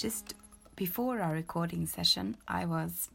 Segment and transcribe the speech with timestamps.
[0.00, 0.34] just
[0.76, 3.10] before our recording session, I was,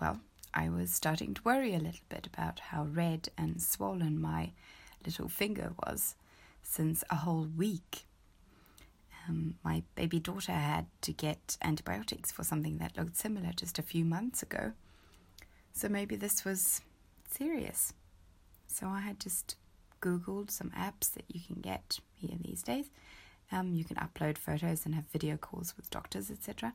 [0.00, 0.20] well,
[0.54, 4.52] I was starting to worry a little bit about how red and swollen my
[5.04, 6.14] little finger was
[6.62, 8.04] since a whole week.
[9.28, 13.82] Um, my baby daughter had to get antibiotics for something that looked similar just a
[13.82, 14.74] few months ago.
[15.72, 16.82] So maybe this was
[17.28, 17.92] serious.
[18.68, 19.56] So I had just
[20.00, 22.90] Googled some apps that you can get here these days
[23.52, 26.72] um, you can upload photos and have video calls with doctors, etc.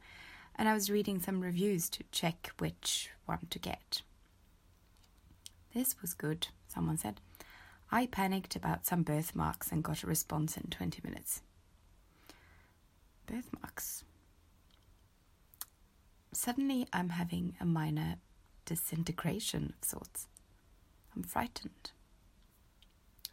[0.56, 4.02] And I was reading some reviews to check which one to get.
[5.74, 7.22] This was good, someone said.
[7.92, 11.42] I panicked about some birthmarks and got a response in 20 minutes.
[13.26, 14.04] Birthmarks.
[16.34, 18.16] Suddenly, I'm having a minor
[18.66, 20.28] disintegration of sorts.
[21.16, 21.92] I'm frightened.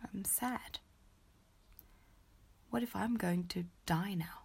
[0.02, 0.80] I'm sad.
[2.70, 4.44] What if I'm going to die now?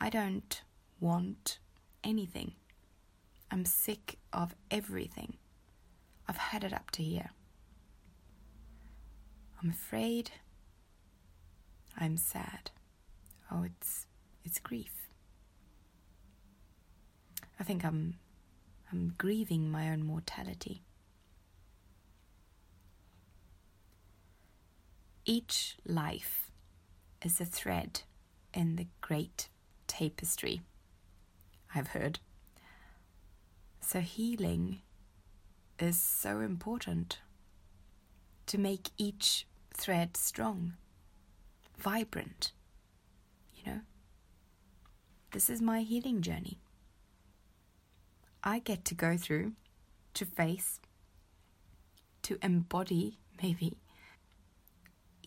[0.00, 0.62] I don't
[1.00, 1.58] want
[2.02, 2.52] anything.
[3.50, 5.34] I'm sick of everything.
[6.28, 7.30] I've had it up to here.
[9.62, 10.30] I'm afraid.
[11.96, 12.70] I'm sad.
[13.50, 14.06] Oh, it's
[14.44, 15.08] it's grief.
[17.58, 18.18] I think I'm
[18.92, 20.82] I'm grieving my own mortality.
[25.30, 26.50] Each life
[27.22, 28.00] is a thread
[28.54, 29.50] in the great
[29.86, 30.62] tapestry,
[31.74, 32.20] I've heard.
[33.82, 34.80] So, healing
[35.78, 37.18] is so important
[38.46, 40.78] to make each thread strong,
[41.76, 42.52] vibrant.
[43.54, 43.80] You know,
[45.32, 46.58] this is my healing journey.
[48.42, 49.52] I get to go through,
[50.14, 50.80] to face,
[52.22, 53.76] to embody, maybe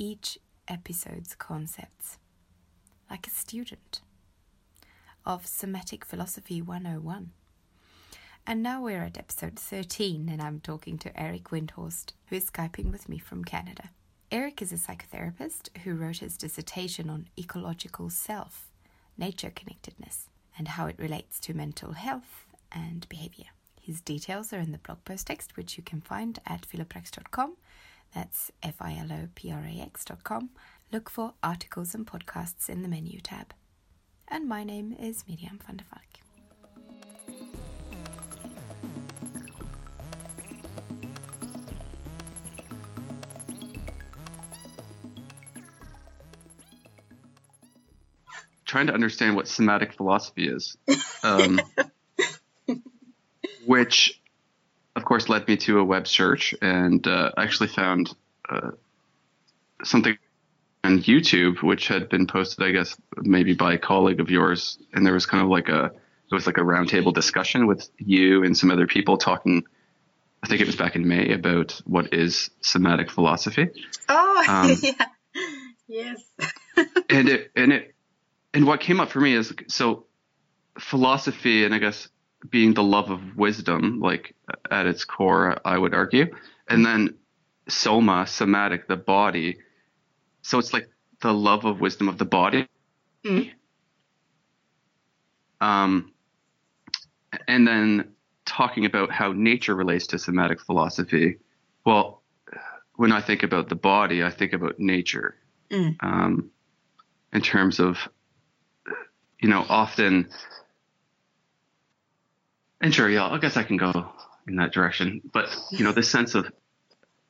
[0.01, 2.17] each episode's concepts,
[3.07, 4.01] like a student
[5.27, 7.29] of Somatic Philosophy 101.
[8.47, 12.91] And now we're at episode 13, and I'm talking to Eric Windhorst, who is Skyping
[12.91, 13.91] with me from Canada.
[14.31, 18.71] Eric is a psychotherapist who wrote his dissertation on ecological self,
[19.19, 23.51] nature connectedness, and how it relates to mental health and behavior.
[23.79, 27.55] His details are in the blog post text, which you can find at philoprax.com
[28.13, 30.49] that's philoprax.com.
[30.91, 33.53] Look for articles and podcasts in the menu tab.
[34.27, 36.19] And my name is Miriam van der Valk.
[48.65, 50.77] Trying to understand what somatic philosophy is,
[51.23, 51.59] um,
[53.65, 54.20] which
[55.11, 58.15] course, led me to a web search, and uh, actually found
[58.47, 58.71] uh,
[59.83, 60.17] something
[60.85, 65.05] on YouTube, which had been posted, I guess, maybe by a colleague of yours, and
[65.05, 68.57] there was kind of like a it was like a roundtable discussion with you and
[68.57, 69.65] some other people talking.
[70.43, 73.67] I think it was back in May about what is somatic philosophy.
[74.07, 75.07] Oh, um, yeah,
[75.89, 76.23] yes.
[77.09, 77.95] and it and it
[78.53, 80.05] and what came up for me is so
[80.79, 82.07] philosophy, and I guess
[82.49, 84.35] being the love of wisdom, like
[84.69, 86.35] at its core, I would argue.
[86.67, 87.15] And then
[87.67, 89.57] soma, somatic, the body.
[90.41, 90.89] So it's like
[91.21, 92.67] the love of wisdom of the body.
[93.23, 93.51] Mm.
[95.59, 96.11] Um,
[97.47, 98.13] and then
[98.45, 101.37] talking about how nature relates to somatic philosophy.
[101.85, 102.23] Well,
[102.95, 105.35] when I think about the body, I think about nature.
[105.69, 105.95] Mm.
[106.01, 106.51] Um,
[107.31, 107.97] in terms of,
[109.39, 110.29] you know, often
[112.81, 114.09] and sure, yeah, I guess I can go
[114.47, 115.21] in that direction.
[115.31, 116.51] But you know, the sense of,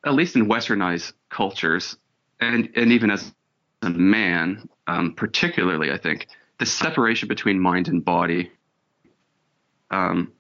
[0.06, 1.97] at least in Westernized cultures,
[2.39, 3.31] and and even as
[3.81, 6.28] a man, um, particularly, I think
[6.59, 8.51] the separation between mind and body
[9.89, 10.31] um,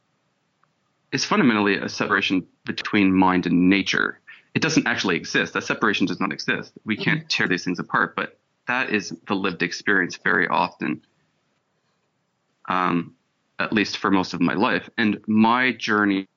[1.11, 4.19] is fundamentally a separation between mind and nature.
[4.53, 5.53] It doesn't actually exist.
[5.53, 6.73] That separation does not exist.
[6.85, 7.27] We can't mm-hmm.
[7.27, 8.15] tear these things apart.
[8.15, 8.37] But
[8.67, 11.01] that is the lived experience very often.
[12.67, 13.15] Um,
[13.61, 14.89] at least for most of my life.
[14.97, 16.27] And my journey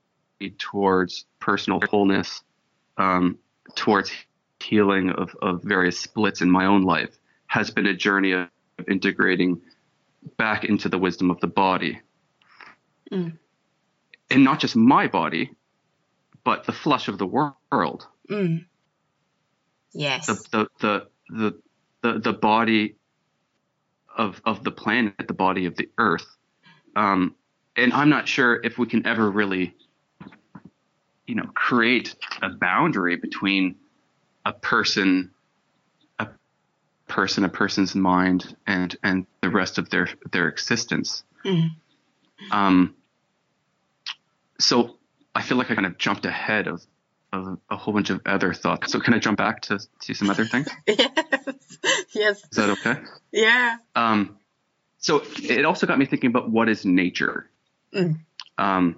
[0.58, 2.42] towards personal wholeness,
[2.96, 3.38] um,
[3.74, 4.12] towards
[4.60, 8.48] healing of, of various splits in my own life, has been a journey of
[8.88, 9.60] integrating
[10.36, 12.00] back into the wisdom of the body.
[13.10, 13.38] Mm.
[14.30, 15.50] And not just my body,
[16.44, 18.06] but the flesh of the world.
[18.30, 18.64] Mm.
[19.92, 20.26] Yes.
[20.26, 21.60] The, the, the, the,
[22.02, 22.96] the, the body
[24.16, 26.26] of, of the planet, the body of the earth
[26.96, 27.34] um,
[27.76, 29.74] and I'm not sure if we can ever really,
[31.26, 33.76] you know, create a boundary between
[34.44, 35.30] a person,
[36.18, 36.28] a
[37.08, 41.24] person, a person's mind, and and the rest of their their existence.
[41.44, 41.70] Mm.
[42.50, 42.94] Um,
[44.58, 44.96] so
[45.34, 46.82] I feel like I kind of jumped ahead of,
[47.32, 48.92] of a whole bunch of other thoughts.
[48.92, 50.68] So can I jump back to, to some other things?
[50.86, 51.78] yes.
[52.14, 52.42] Yes.
[52.44, 53.00] Is that okay?
[53.32, 53.76] Yeah.
[53.96, 54.38] Um,
[55.04, 57.50] so it also got me thinking about what is nature.
[57.92, 58.20] Mm.
[58.56, 58.96] Um,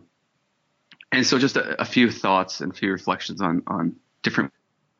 [1.10, 4.52] and so just a, a few thoughts and a few reflections on, on different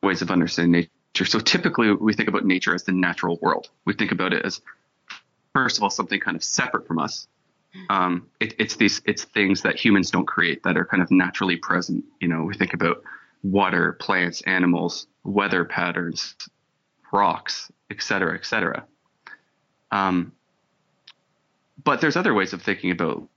[0.03, 1.25] ways of understanding nature.
[1.25, 3.71] So typically we think about nature as the natural world.
[3.85, 4.61] We think about it as,
[5.55, 7.29] first of all, something kind of separate from us.
[7.89, 11.57] Um, it, it's these, it's things that humans don't create that are kind of naturally
[11.57, 12.05] present.
[12.21, 13.05] You know, we think about
[13.45, 16.35] water, plants, animals, weather patterns,
[17.13, 18.85] rocks, et cetera, et cetera.
[19.93, 20.33] Um,
[21.83, 23.29] but there's other ways of thinking about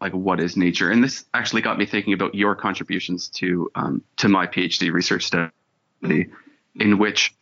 [0.00, 4.02] like what is nature, and this actually got me thinking about your contributions to um,
[4.18, 5.50] to my PhD research study,
[6.02, 7.34] in which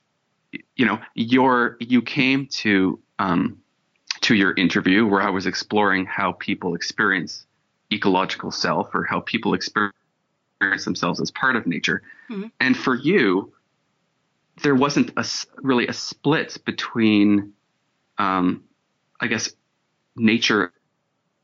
[0.75, 3.58] you know your you came to um,
[4.23, 7.46] to your interview where I was exploring how people experience
[7.93, 9.94] ecological self or how people experience
[10.84, 12.46] themselves as part of nature, mm-hmm.
[12.58, 13.52] and for you,
[14.62, 15.26] there wasn't a
[15.56, 17.52] really a split between,
[18.17, 18.64] um,
[19.20, 19.50] I guess,
[20.16, 20.72] nature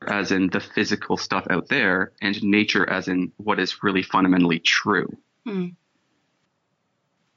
[0.07, 4.59] as in the physical stuff out there and nature as in what is really fundamentally
[4.59, 5.17] true.
[5.45, 5.69] Hmm.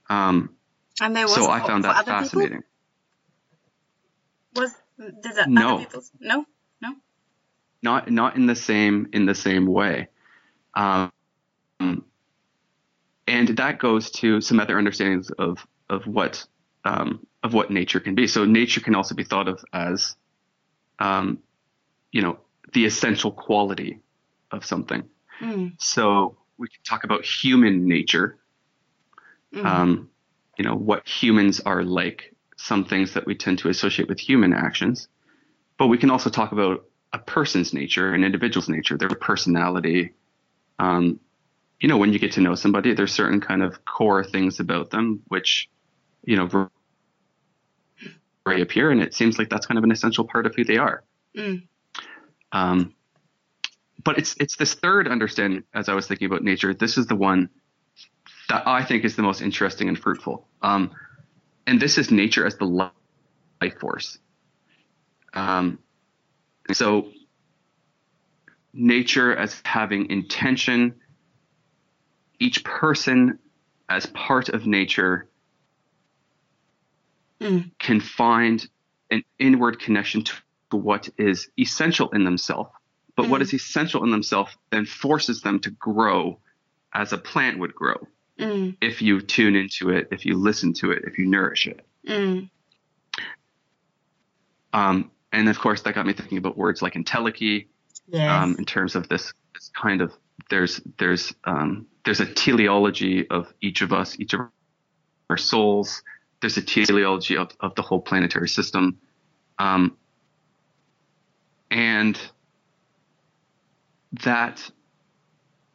[0.10, 0.56] Um,
[1.02, 2.64] and there was so I found that fascinating.
[4.54, 4.64] People?
[4.64, 5.76] Was did that no.
[5.76, 6.46] other people's no
[6.82, 6.96] no
[7.84, 10.08] not not in the same in the same way,
[10.74, 11.12] um,
[13.28, 16.46] and that goes to some other understandings of of what
[16.86, 18.28] um, of what nature can be.
[18.28, 20.16] So nature can also be thought of as,
[21.00, 21.40] um,
[22.12, 22.40] you know,
[22.74, 24.00] the essential quality
[24.52, 25.04] of something.
[25.42, 25.74] Mm.
[25.78, 28.38] So we can talk about human nature.
[29.54, 29.66] Mm.
[29.66, 30.10] Um,
[30.58, 32.34] you know what humans are like.
[32.58, 35.10] Some things that we tend to associate with human actions,
[35.78, 40.14] but we can also talk about a person's nature, an individual's nature, their personality.
[40.80, 41.20] Um,
[41.80, 44.90] you know, when you get to know somebody, there's certain kind of core things about
[44.90, 45.70] them which,
[46.24, 46.70] you know,
[48.46, 51.04] reappear, and it seems like that's kind of an essential part of who they are.
[51.38, 51.64] Mm.
[52.52, 52.94] Um,
[54.04, 56.74] but it's it's this third understanding as I was thinking about nature.
[56.74, 57.50] This is the one
[58.50, 60.48] that I think is the most interesting and fruitful.
[60.62, 60.92] Um,
[61.66, 64.20] and this is nature as the life force.
[65.34, 65.80] Um,
[66.72, 67.10] so
[68.74, 70.96] nature as having intention,
[72.40, 73.40] each person
[73.90, 75.30] as part of nature
[77.40, 77.72] mm.
[77.80, 78.68] can find
[79.12, 80.34] an inward connection to
[80.72, 82.70] what is essential in themselves.
[83.16, 83.30] But mm.
[83.30, 86.40] what is essential in themselves then forces them to grow
[86.94, 88.08] as a plant would grow
[88.40, 88.76] mm.
[88.82, 91.86] if you tune into it, if you listen to it, if you nourish it.
[92.08, 92.50] Mm.
[94.74, 97.68] Um, and of course, that got me thinking about words like entelechy.
[98.08, 98.30] Yes.
[98.30, 100.14] Um, in terms of this, this kind of
[100.50, 104.42] there's there's um, there's a teleology of each of us, each of
[105.30, 106.04] our souls.
[106.42, 109.00] There's a teleology of, of the whole planetary system.
[109.58, 109.98] Um,
[111.72, 112.20] and
[114.24, 114.70] that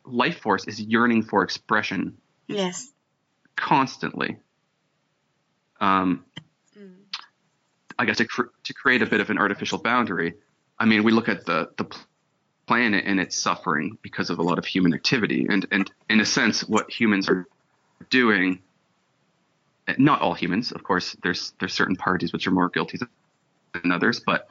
[0.04, 2.16] life force is yearning for expression.
[2.46, 2.90] Yes.
[3.56, 4.38] Constantly.
[5.80, 6.24] Um,
[6.78, 6.94] mm.
[7.98, 10.34] I guess to, cr- to create a bit of an artificial boundary.
[10.78, 11.86] I mean, we look at the the
[12.66, 16.24] planet and it's suffering because of a lot of human activity, and and in a
[16.24, 17.46] sense, what humans are
[18.08, 18.62] doing.
[19.98, 21.16] Not all humans, of course.
[21.22, 22.98] There's there's certain parties which are more guilty
[23.72, 24.48] than others, but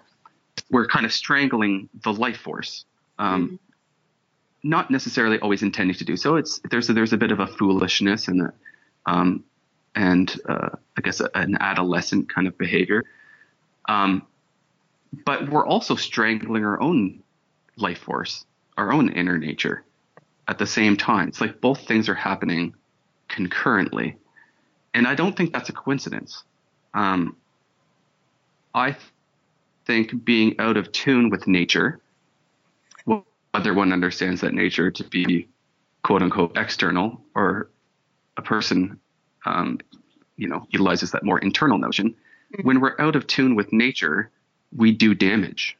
[0.69, 2.85] we're kind of strangling the life force.
[3.17, 3.55] Um, mm-hmm.
[4.61, 6.35] Not necessarily always intending to do so.
[6.35, 8.53] It's there's a, there's a bit of a foolishness and a,
[9.05, 9.43] um,
[9.95, 13.05] and uh, I guess a, an adolescent kind of behavior.
[13.87, 14.27] Um,
[15.25, 17.23] but we're also strangling our own
[17.77, 18.45] life force,
[18.77, 19.83] our own inner nature,
[20.47, 21.29] at the same time.
[21.29, 22.75] It's like both things are happening
[23.27, 24.17] concurrently,
[24.93, 26.43] and I don't think that's a coincidence.
[26.93, 27.35] Um,
[28.73, 28.95] I
[29.85, 31.99] think being out of tune with nature,
[33.51, 35.47] whether one understands that nature to be
[36.03, 37.69] quote unquote external or
[38.37, 38.99] a person,
[39.45, 39.79] um,
[40.37, 42.11] you know, utilizes that more internal notion.
[42.11, 42.67] Mm-hmm.
[42.67, 44.29] When we're out of tune with nature,
[44.75, 45.77] we do damage.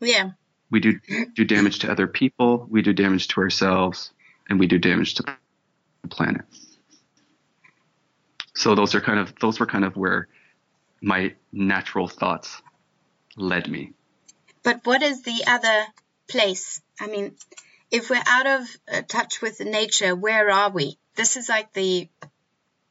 [0.00, 0.32] Yeah.
[0.70, 0.98] We do
[1.34, 2.66] do damage to other people.
[2.68, 4.10] We do damage to ourselves,
[4.48, 5.24] and we do damage to
[6.02, 6.44] the planet.
[8.54, 10.28] So those are kind of those were kind of where
[11.02, 12.62] my natural thoughts
[13.36, 13.92] led me.
[14.62, 15.84] But what is the other
[16.28, 16.80] place?
[17.00, 17.36] I mean,
[17.90, 20.98] if we're out of uh, touch with nature, where are we?
[21.16, 22.08] This is like the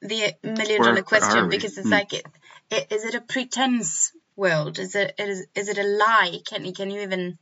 [0.01, 1.93] the million dollar question because it's hmm.
[1.93, 2.25] like it,
[2.71, 4.79] i- is it a pretense world?
[4.79, 6.39] Is it is, is it a lie?
[6.45, 7.37] Can you can you even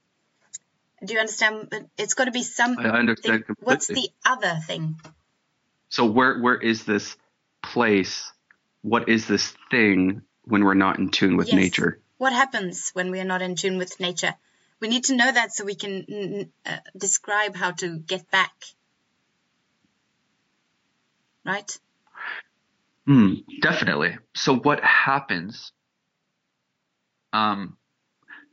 [1.04, 1.74] do you understand?
[1.98, 2.86] It's got to be something.
[2.86, 3.74] I understand completely.
[3.74, 4.96] What's the other thing?
[5.90, 7.18] So where where is this
[7.62, 8.32] place?
[8.82, 11.56] What is this thing when we're not in tune with Yes.
[11.56, 12.00] nature?
[12.18, 14.36] What happens when we are not in tune with nature?
[14.80, 18.30] We need to know that so we can mm, mm, uh, describe how to get
[18.32, 18.54] back.
[21.46, 21.78] Right?
[23.06, 23.34] Hmm.
[23.62, 24.18] Definitely.
[24.36, 25.72] So what happens?
[27.34, 27.78] Um,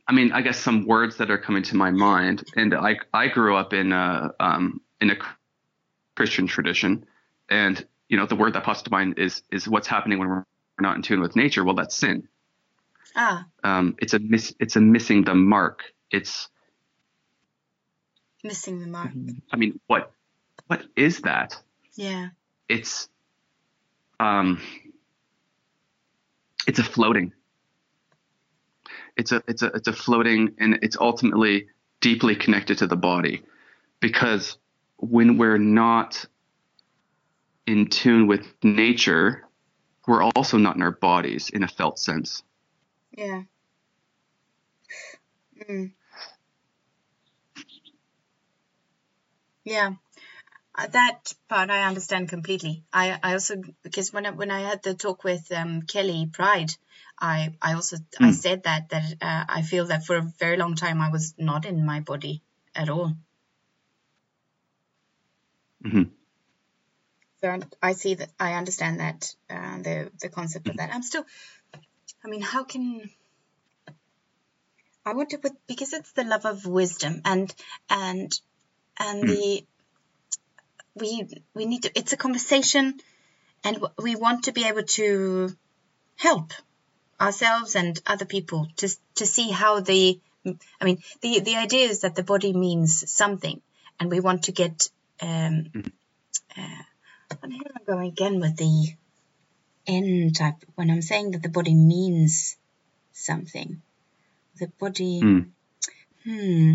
[0.07, 3.27] I mean, I guess some words that are coming to my mind, and I I
[3.27, 5.17] grew up in a um, in a
[6.15, 7.05] Christian tradition,
[7.47, 10.45] and you know the word that pops to mind is is what's happening when we're
[10.79, 11.63] not in tune with nature.
[11.63, 12.27] Well, that's sin.
[13.15, 14.53] Ah, Um, it's a miss.
[14.59, 15.83] It's a missing the mark.
[16.11, 16.49] It's
[18.43, 19.11] missing the mark.
[19.51, 20.11] I mean, what
[20.67, 21.57] what is that?
[21.95, 22.29] Yeah.
[22.67, 23.09] It's
[24.19, 24.61] um,
[26.67, 27.33] it's a floating.
[29.17, 31.67] It's a it's a it's a floating, and it's ultimately
[32.01, 33.43] deeply connected to the body,
[33.99, 34.57] because
[34.97, 36.25] when we're not
[37.69, 39.47] in tune with nature,
[40.07, 42.43] we're also not in our bodies in a felt sense.
[43.17, 43.43] Yeah.
[45.55, 45.93] Mm.
[49.63, 49.93] Yeah.
[50.75, 52.85] Uh, That part I understand completely.
[52.93, 56.71] I, I also because when I, when I had the talk with um, Kelly Pride,
[57.19, 58.33] I I also I Mm.
[58.33, 61.65] said that that uh, I feel that for a very long time I was not
[61.65, 62.43] in my body
[62.75, 63.15] at all.
[65.83, 66.18] hmm
[67.41, 70.93] So I- I see that I understand that uh, the the concept of that.
[70.93, 71.25] I'm still.
[72.23, 73.09] I mean, how can
[75.05, 77.53] I want to put because it's the love of wisdom and
[77.89, 78.31] and
[78.99, 79.65] and the
[80.95, 81.97] we we need to.
[81.97, 82.99] It's a conversation,
[83.63, 85.55] and we want to be able to
[86.17, 86.51] help
[87.21, 90.19] ourselves and other people to to see how the.
[90.81, 93.61] I mean, the the idea is that the body means something,
[93.99, 94.89] and we want to get.
[95.21, 95.71] Um,
[96.57, 96.83] uh,
[97.41, 98.93] and here I go again with the
[99.87, 102.55] N type when I'm saying that the body means
[103.13, 103.81] something.
[104.59, 105.21] The body.
[105.23, 105.45] Mm.
[106.25, 106.73] Hmm.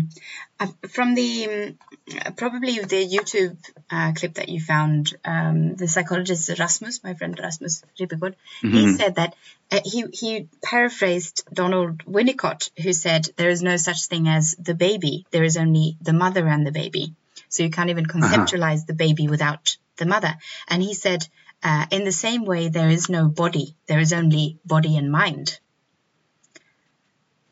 [0.59, 1.77] Uh, from the
[2.25, 3.57] um, probably the YouTube
[3.91, 8.97] uh, clip that you found, um, the psychologist Rasmus, my friend Rasmus Ribbegård, he Mhm.
[8.97, 9.35] said that
[9.71, 14.73] uh, he he paraphrased Donald Winnicott, who said there is no such thing as the
[14.73, 15.25] baby.
[15.29, 17.13] There is only the mother and the baby.
[17.47, 20.33] So you can't even conceptualize the baby without the mother.
[20.67, 21.27] And he said,
[21.63, 23.75] uh, in the same way, there is no body.
[23.87, 25.59] There is only body and mind.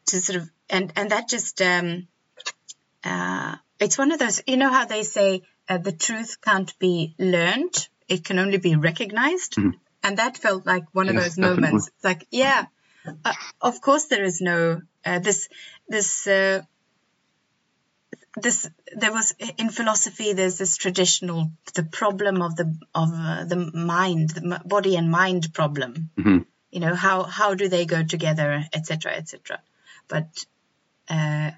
[0.07, 2.07] To sort of and and that just um,
[3.03, 4.41] uh, it's one of those.
[4.45, 8.75] You know how they say uh, the truth can't be learned; it can only be
[8.75, 9.55] recognized.
[9.55, 9.73] Mhm.
[10.03, 11.61] And that felt like one of those definitely.
[11.61, 11.87] moments.
[11.87, 12.65] It's like, yeah,
[13.23, 15.47] uh, of course there is no uh, this
[15.87, 16.27] this.
[18.35, 23.71] This there was in philosophy there's this traditional the problem of the of uh, the
[23.73, 26.39] mind the body and mind problem hmm
[26.71, 29.61] you know how how do they go together etc etc
[30.07, 30.45] but
[31.09, 31.51] uh,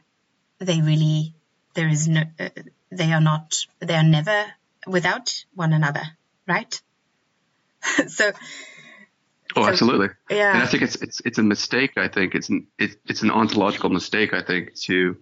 [0.60, 1.34] they really
[1.75, 2.50] there is no uh,
[2.91, 4.46] they are not they are never
[4.86, 6.03] without one another
[6.46, 6.82] right
[8.08, 8.32] so
[9.55, 10.10] Oh, So- absolutely.
[10.29, 11.91] And I think it's it's it's a mistake.
[11.98, 14.34] I think it's an it, it's an ontological mistake.
[14.34, 15.17] I think to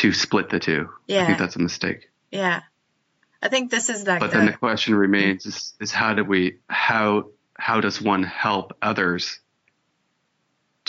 [0.00, 0.88] to split the two.
[1.10, 2.10] I think that's a mistake.
[2.30, 2.60] yeah
[3.42, 6.24] i think this is like But the, then the question remains: is is how do
[6.24, 9.40] we how how does one help others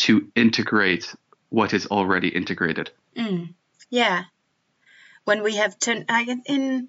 [0.06, 1.16] to integrate
[1.50, 2.92] what is already integrated?
[3.16, 3.54] Mm,
[3.90, 4.24] yeah.
[5.24, 6.88] When we have turned in in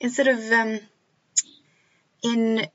[0.00, 0.80] in sort of um,
[2.22, 2.66] in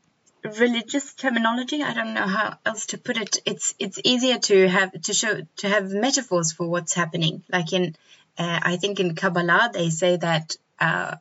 [0.44, 3.38] religious terminology, I don't know how else to put it.
[3.46, 7.44] It's it's easier to have to show to have metaphors for what's happening.
[7.52, 7.96] Like in
[8.38, 11.15] uh, I think in Kabbalah they say that uh,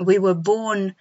[0.00, 0.94] we were born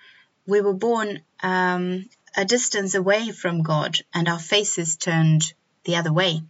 [0.45, 5.53] we were born um, a distance away from God, and our faces turned
[5.85, 6.41] the other way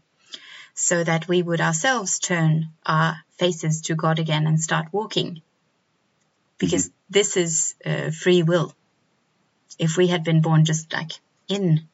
[0.74, 5.42] so that we would ourselves turn our faces to God again and start walking.
[6.58, 8.74] Because this is uh, free will.
[9.78, 11.12] If we had been born just like
[11.48, 11.88] in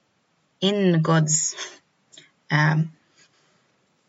[0.61, 1.55] in God's
[2.51, 2.91] um,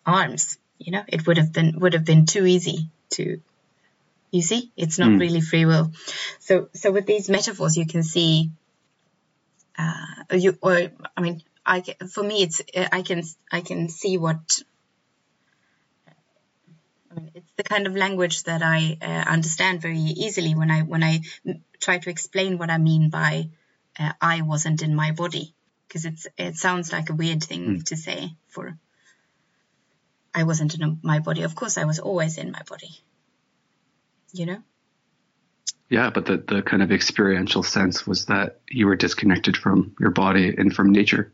[0.04, 3.40] arms, you know, it would have been would have been too easy to.
[4.32, 5.20] You see, it's not Mm.
[5.20, 5.92] really free will.
[6.40, 8.50] So, so with these metaphors, you can see.
[9.78, 10.74] Uh, you or
[11.16, 11.82] I mean, I
[12.14, 12.60] for me, it's
[12.98, 13.22] I can
[13.58, 14.40] I can see what
[17.10, 20.80] I mean, it's the kind of language that I uh, understand very easily when I
[20.82, 23.48] when I m- try to explain what I mean by
[23.98, 25.46] uh, I wasn't in my body.
[25.88, 27.84] because it's it sounds like a weird thing Mm.
[27.90, 28.20] to say
[28.54, 28.78] for
[30.34, 31.42] I wasn't in a, my body.
[31.42, 32.90] Of course, I was always in my body.
[34.32, 34.62] You know?
[35.88, 40.10] Yeah, but the, the kind of experiential sense was that you were disconnected from your
[40.10, 41.32] body and from nature.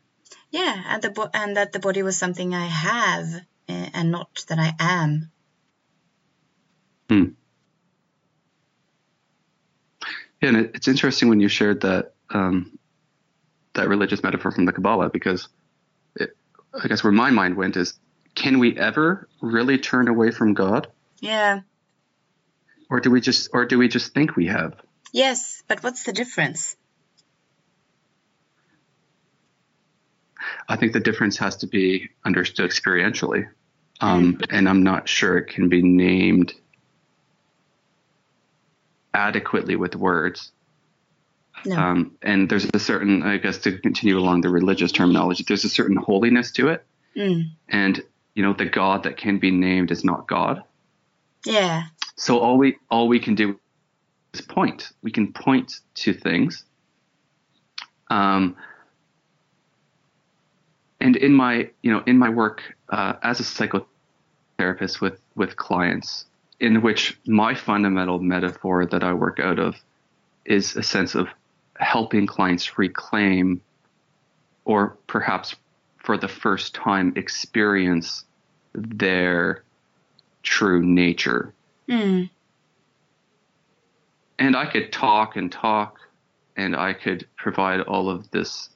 [0.51, 3.27] Yeah, and the bo- and that the body was something I have
[3.69, 5.31] uh, and not that I am.
[7.11, 7.25] Hmm.
[10.41, 12.79] Yeah, and it, it's interesting when you shared that um,
[13.75, 15.49] that religious metaphor from the Kabbalah because
[16.15, 16.37] it,
[16.83, 17.95] I guess where my mind went is,
[18.37, 20.87] can we ever really turn away from God,
[21.21, 21.61] Yeah.
[22.89, 24.75] or do we just or do we just think we have?
[25.13, 26.77] Yes, but what's the difference?
[30.69, 33.49] I think the difference has to be understood experientially,
[34.01, 36.53] um, and I'm not sure it can be named
[39.15, 40.53] adequately with words.
[41.65, 41.77] No.
[41.77, 45.71] Um, and there's a certain, I guess, to continue along the religious terminology, there's a
[45.71, 46.85] certain holiness to it.
[47.17, 47.53] Mm.
[47.69, 48.03] And,
[48.37, 50.63] you know, the God that can be named is not God.
[51.45, 51.85] Yeah.
[52.17, 53.59] So all we, all we can do
[54.35, 54.91] is point.
[55.03, 56.65] We can point to things.
[58.09, 58.55] Um,
[61.01, 66.27] and in my, you know, in my work uh, as a psychotherapist with, with clients,
[66.61, 69.77] in which my fundamental metaphor that I work out of
[70.45, 71.29] is a sense of
[71.79, 73.63] helping clients reclaim
[74.67, 75.57] or perhaps
[75.97, 78.26] for the first time experience
[78.77, 79.65] their
[80.43, 81.53] true nature.
[81.89, 82.31] Mm.
[84.39, 85.99] And I could talk and talk
[86.57, 88.69] and I could provide all of this,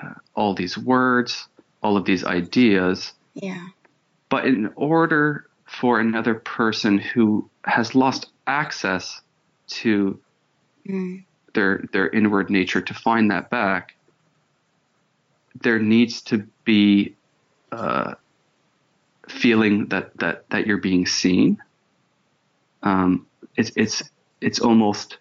[0.00, 1.48] uh, all these words,
[1.82, 3.12] all of these ideas.
[3.34, 3.68] Yeah.
[4.28, 9.20] But in order for another person who has lost access
[9.68, 10.18] to
[10.88, 11.24] Mm.
[11.54, 13.96] their their inward nature to find that back,
[15.60, 17.16] there needs to be
[17.72, 18.14] uh,
[19.28, 21.58] feeling that that that you're being seen.
[22.82, 24.02] Um, it's it's
[24.40, 25.18] it's almost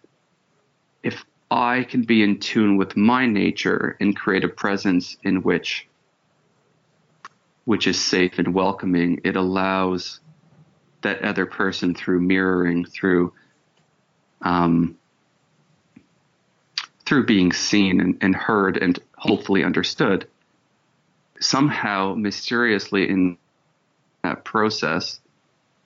[1.04, 5.88] if I can be in tune with my nature and create a presence in which
[7.66, 10.20] which is safe and welcoming, it allows
[11.02, 13.34] that other person through mirroring, through
[14.42, 14.98] um,
[17.06, 20.28] through being seen and, and heard and hopefully understood,
[21.40, 23.38] somehow mysteriously in
[24.26, 25.20] that process,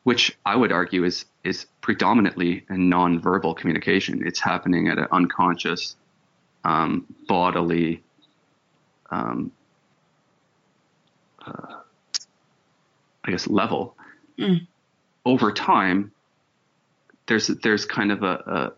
[0.04, 4.26] which I would argue is is predominantly a nonverbal communication.
[4.26, 5.96] It's happening at an unconscious,
[6.64, 8.04] um, bodily,
[9.10, 9.52] um,
[11.46, 11.76] uh,
[13.24, 13.96] I guess level.
[14.38, 14.68] Mm.
[15.26, 16.12] Over time,
[17.28, 18.72] there's there's kind of a, a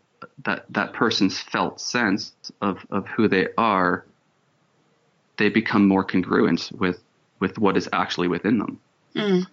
[0.46, 4.06] that that person's felt sense of of who they are.
[5.38, 7.02] They become more congruent with
[7.40, 8.80] with what is actually within them.
[9.16, 9.48] Mm.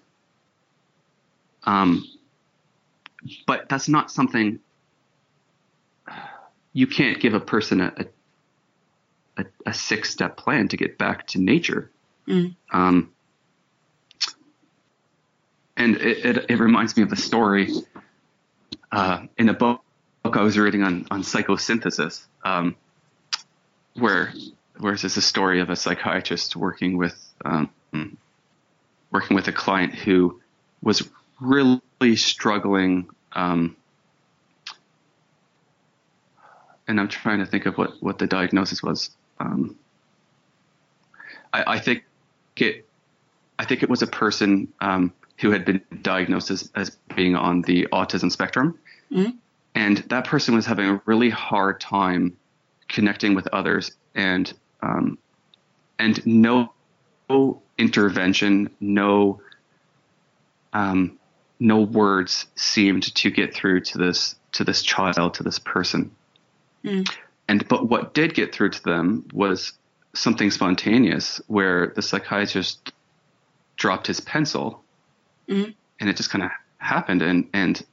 [1.64, 2.04] Um,
[3.46, 4.60] but that's not something
[6.72, 8.06] you can't give a person a,
[9.36, 11.90] a, a six step plan to get back to nature.
[12.26, 12.54] Mm.
[12.72, 13.12] Um,
[15.76, 17.72] and it, it, it reminds me of a story
[18.92, 19.82] uh, in a book
[20.24, 22.76] I was reading on, on psychosynthesis, um,
[23.94, 24.32] where
[24.78, 27.70] where there's a story of a psychiatrist working with um,
[29.10, 30.40] working with a client who
[30.82, 31.08] was
[31.40, 33.08] really struggling.
[33.32, 33.76] Um,
[36.86, 39.10] and I'm trying to think of what, what the diagnosis was.
[39.38, 39.76] Um,
[41.52, 42.04] I, I think
[42.56, 42.86] it,
[43.58, 47.62] I think it was a person um, who had been diagnosed as, as being on
[47.62, 48.78] the autism spectrum,
[49.10, 49.36] Mhm.
[49.74, 52.36] and that person was having a really hard time
[52.88, 55.18] connecting with others, and um,
[55.98, 56.72] and no
[57.78, 59.40] intervention, no
[60.72, 61.18] um,
[61.60, 66.10] no words seemed to get through to this to this child, to this person.
[66.84, 67.08] Mm.
[67.48, 69.72] And but what did get through to them was
[70.14, 72.92] something spontaneous, where the psychiatrist
[73.76, 74.82] dropped his pencil,
[75.48, 75.74] Mhm.
[76.00, 77.84] and it just kind of happened, and and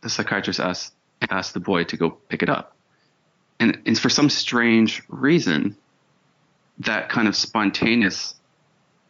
[0.00, 0.94] the psychiatrist asked
[1.30, 2.74] asked the boy to go pick it up,
[3.58, 5.76] and and for some strange reason,
[6.80, 8.34] that kind of spontaneous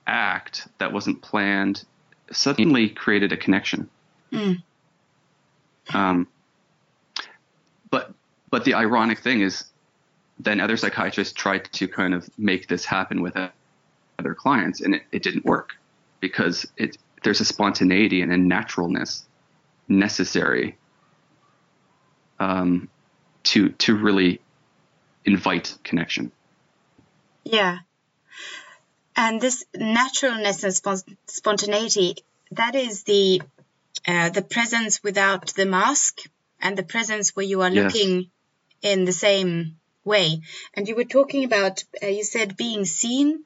[0.06, 1.84] act that wasn't planned
[2.32, 3.88] suddenly created a connection.
[4.32, 4.62] Mm.
[5.92, 6.28] Um,
[7.90, 8.12] but
[8.50, 9.64] but the ironic thing is,
[10.38, 13.36] then other psychiatrists tried to kind of make this happen with
[14.18, 15.70] other clients, and it, it didn't work
[16.20, 19.24] because it there's a spontaneity and a naturalness
[19.88, 20.76] necessary
[22.38, 22.88] um,
[23.44, 24.40] to to really
[25.24, 26.32] invite connection.
[27.44, 27.78] Yeah.
[29.16, 32.16] And this naturalness and spon- spontaneity,
[32.52, 33.42] that is the
[34.06, 36.20] uh, the presence without the mask
[36.60, 37.92] and the presence where you are Yes.
[37.92, 38.30] looking
[38.82, 40.40] in the same way.
[40.74, 43.44] And you were talking about, uh, you said being seen,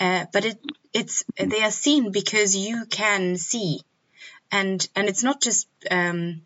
[0.00, 0.58] uh, but it
[0.92, 3.80] it's they are seen because you can see,
[4.50, 6.42] and and it's not just um,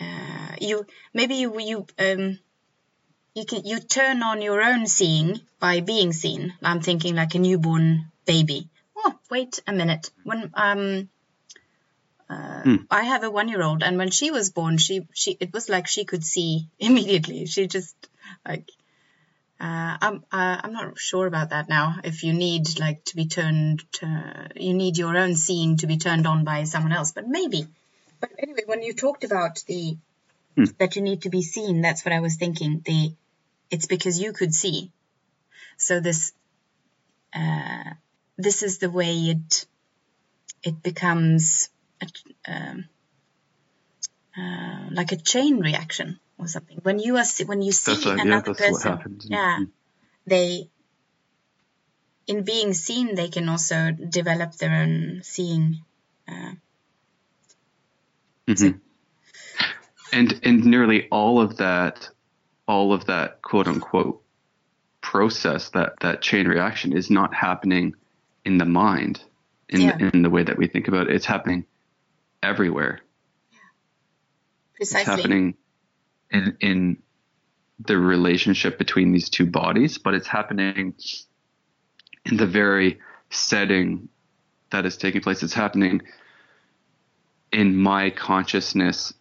[0.00, 0.86] uh, you.
[1.14, 2.38] Maybe you you um,
[3.34, 6.52] you can you turn on your own seeing by being seen.
[6.62, 8.68] I'm thinking like a newborn baby.
[8.96, 10.10] Oh, wait a minute.
[10.24, 11.08] When um
[12.28, 12.76] uh, Hmm.
[12.90, 15.68] I have a one year old and when she was born she she it was
[15.68, 17.46] like she could see immediately.
[17.46, 17.96] She just
[18.46, 18.68] like
[19.60, 21.96] uh, I'm uh, I'm not sure about that now.
[22.04, 25.98] If you need like to be turned, to, you need your own seeing to be
[25.98, 27.66] turned on by someone else, but maybe.
[28.20, 29.96] But anyway, when you talked about the
[30.56, 30.64] Hmm.
[30.78, 32.82] that you need to be seen, that's what I was thinking.
[32.84, 33.14] The
[33.72, 34.92] it's because you could see.
[35.78, 36.32] So this
[37.34, 37.90] uh,
[38.36, 39.66] this is the way it
[40.62, 42.06] it becomes a,
[42.46, 42.84] um,
[44.38, 46.78] uh, like a chain reaction or something.
[46.82, 49.26] When you are when you see yeah, another what person, happens.
[49.28, 49.58] yeah,
[50.26, 50.68] they
[52.26, 55.78] in being seen they can also develop their own seeing.
[56.28, 56.52] Uh,
[58.46, 58.80] Mhm.
[60.12, 62.10] And and nearly all of that,
[62.72, 64.22] all of that quote unquote
[65.02, 67.94] process, that that chain reaction is not happening
[68.46, 69.22] in the mind,
[69.68, 69.98] in Yeah.
[69.98, 71.14] in the way that we think about it.
[71.14, 71.66] It's happening
[72.42, 73.00] everywhere.
[74.74, 75.12] precisely.
[75.12, 75.54] It's happening
[76.30, 77.02] in in
[77.78, 80.94] the relationship between these two bodies, but it's happening
[82.24, 82.98] in the very
[83.30, 84.08] setting
[84.70, 85.42] that is taking place.
[85.42, 86.02] It's happening
[87.52, 89.12] in my consciousness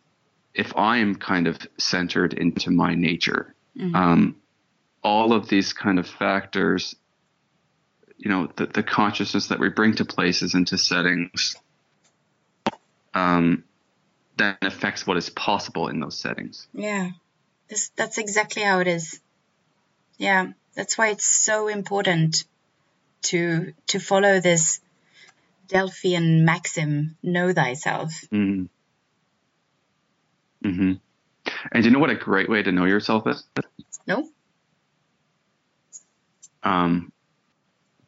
[0.53, 3.55] if I am kind of centered into my nature.
[3.77, 3.95] Mhm.
[3.95, 4.35] Um,
[5.03, 6.95] all of these kind of factors,
[8.17, 11.55] you know, the, the consciousness that we bring to places and to settings,
[13.13, 13.63] um,
[14.37, 16.67] then affects what is possible in those settings.
[16.73, 17.11] Yeah,
[17.67, 19.19] this that's exactly how it is.
[20.17, 22.43] Yeah, that's why it's so important
[23.23, 24.79] to to follow this
[25.67, 28.65] Delphian maxim: "Know thyself." Mm-hmm.
[30.63, 30.93] Mm-hmm.
[31.71, 33.43] And do you know what a great way to know yourself is?
[34.08, 34.28] No,
[36.63, 37.12] Um,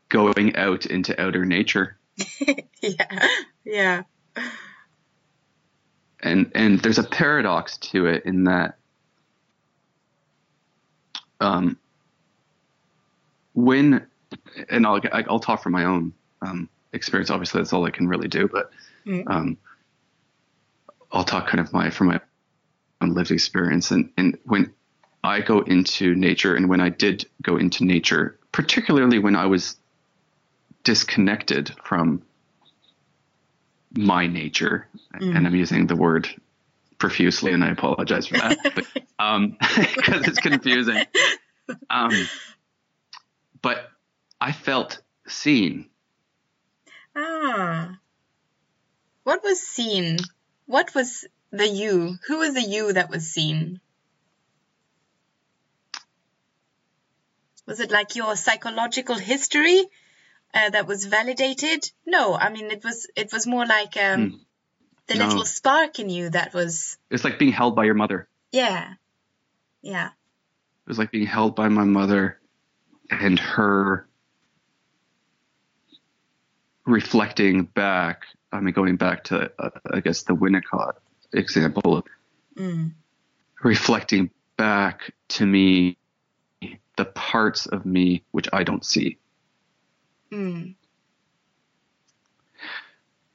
[0.10, 1.98] going out into outer nature.
[2.82, 3.28] yeah,
[3.66, 4.04] yeah,
[6.22, 8.78] and and there's a paradox to it in that
[11.40, 11.78] um,
[13.54, 14.06] when
[14.70, 17.30] and I'll I'll talk from my own um, experience.
[17.32, 18.72] Obviously, that's all I can really do, but
[19.06, 19.24] Mm.
[19.28, 19.58] um,
[21.12, 22.22] I'll talk kind of my from my
[23.04, 23.92] own lived experience.
[23.92, 24.74] And and when
[25.24, 29.78] I go into nature, and when I did go into nature, particularly when I was
[30.84, 32.24] disconnected from
[33.96, 36.28] my nature, and I'm using the word
[36.98, 38.86] profusely, and I apologize for that, but
[39.20, 39.58] um,
[39.96, 41.06] because it's confusing.
[41.90, 42.28] Um,
[43.62, 43.90] but
[44.42, 45.90] I felt seen.
[47.16, 48.00] Ah,
[49.24, 50.18] what was seen?
[50.66, 52.18] What was the you?
[52.28, 53.80] Who was the you that was seen?
[57.66, 59.82] Was it like your psychological history
[60.54, 61.90] uh, that was validated?
[62.06, 63.08] No, I mean it was.
[63.16, 64.42] It was more like um,
[65.08, 65.28] the No.
[65.28, 66.98] little spark in you that was.
[67.10, 68.28] It's like being held by your mother.
[68.52, 68.96] Yeah,
[69.82, 72.40] yeah, It was like being held by my mother
[73.10, 74.08] and her
[76.86, 78.24] reflecting back.
[78.52, 80.98] I mean, going back to, uh, I guess, the Winnicott
[81.34, 82.06] example of
[82.58, 82.92] mm,
[83.64, 85.98] reflecting back to me
[86.98, 89.18] the parts of me which I don't see.
[90.32, 90.76] mm,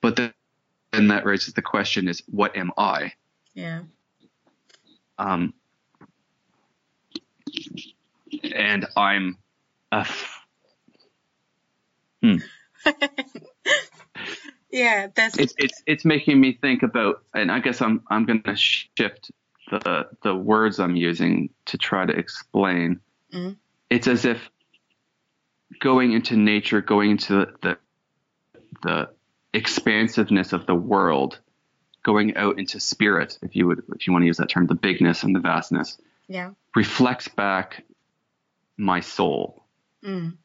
[0.00, 0.32] But then,
[0.92, 3.12] then that raises the question is, what am I?
[3.54, 3.82] yeah,
[5.18, 5.54] Um,
[8.54, 9.38] and I'm
[9.92, 10.40] a f-
[14.70, 15.08] yeah.
[15.14, 18.56] That's it's it's it's making me think about and I guess I'm I'm going to
[18.56, 19.30] shift
[19.70, 23.00] the the words I'm using to try to explain.
[23.32, 23.56] Mhm.
[23.90, 24.50] It's as if
[25.80, 27.78] going into nature, going into the
[28.82, 29.10] the
[29.52, 31.40] expansiveness of the world,
[32.02, 34.74] going out into spirit, if you would if you want to use that term, the
[34.74, 37.84] bigness and the vastness, yeah, reflects back
[38.76, 39.64] my soul.
[40.04, 40.36] mm,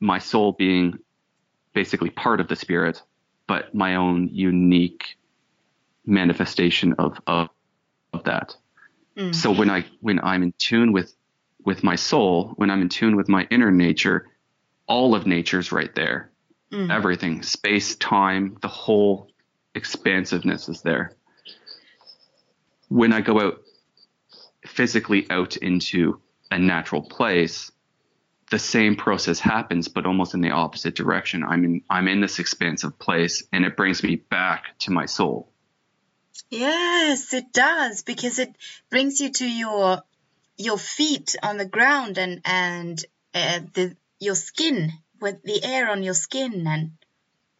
[0.00, 0.98] My soul being
[1.74, 3.02] basically part of the spirit,
[3.46, 5.16] but my own unique
[6.04, 7.48] manifestation of of,
[8.12, 8.54] of that.
[9.16, 11.14] mm, So when I when I'm in tune with
[11.64, 14.28] with my soul, when I'm in tune with my inner nature,
[14.86, 16.30] all of nature's right there.
[16.72, 16.92] Mm.
[16.92, 19.28] Everything, space, time, the whole
[19.74, 21.12] expansiveness is there.
[22.88, 23.62] When I go out
[24.64, 27.70] physically out into a natural place,
[28.50, 31.42] the same process happens, but almost in the opposite direction.
[31.42, 35.50] I'm in I'm in this expansive place and it brings me back to my soul.
[36.50, 38.54] Yes, it does because it
[38.90, 40.02] brings you to your
[40.56, 43.04] your feet on the ground and and
[43.34, 46.92] uh, the your skin with the air on your skin and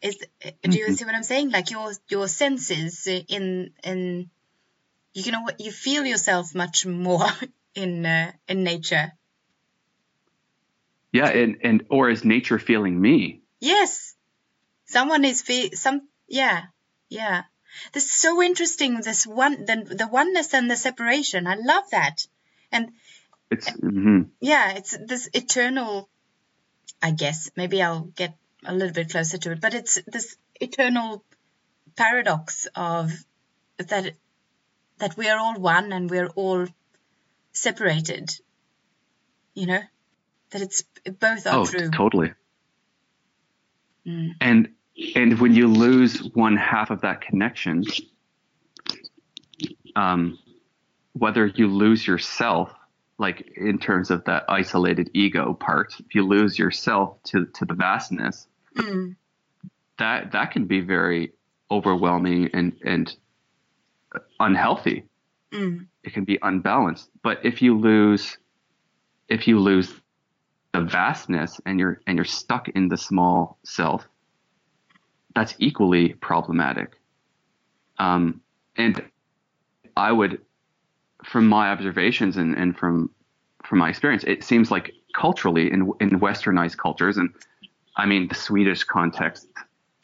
[0.01, 0.17] is
[0.63, 0.97] do you Mhm.
[0.97, 1.49] see what I'm saying?
[1.51, 4.29] Like your your senses in in
[5.13, 7.27] you can al- you feel yourself much more
[7.75, 9.11] in uh, in nature.
[11.11, 13.41] Yeah, and, and or is nature feeling me?
[13.59, 14.13] Yes,
[14.85, 16.63] someone is fe- some yeah
[17.09, 17.43] yeah.
[17.93, 19.01] This is so interesting.
[19.01, 21.47] This one the the oneness and the separation.
[21.47, 22.27] I love that.
[22.71, 22.91] And
[23.49, 24.29] It's mhm.
[24.41, 26.09] yeah, it's this eternal.
[27.01, 31.23] I guess maybe I'll get a little bit closer to it, but it's this eternal
[31.95, 33.11] paradox of
[33.77, 34.13] that
[34.97, 36.67] that we are all one and we're all
[37.53, 38.31] separated.
[39.53, 39.81] You know,
[40.51, 40.83] that it's
[41.19, 41.89] both are oh, true.
[41.91, 42.33] totally.
[44.05, 44.31] Mm.
[44.41, 44.69] And
[45.15, 47.83] and when you lose one half of that connection,
[49.95, 50.39] um,
[51.13, 52.73] whether you lose yourself,
[53.17, 57.73] like in terms of that isolated ego part, if you lose yourself to to the
[57.73, 59.15] vastness, Mm.
[59.97, 61.31] that that can be very
[61.71, 63.15] overwhelming and and
[64.39, 65.03] unhealthy.
[65.51, 65.87] Mm.
[66.03, 67.09] It can be unbalanced.
[67.23, 68.37] But if you lose
[69.27, 69.93] if you lose
[70.77, 74.07] the vastness and you're and you're stuck in the small self,
[75.33, 76.99] that's equally problematic.
[77.97, 78.41] Um,
[78.75, 79.03] and
[79.95, 80.41] I would,
[81.25, 83.09] from my observations and, and from
[83.63, 87.33] from my experience, it seems like culturally in in westernized cultures, and
[87.95, 89.47] I mean the Swedish context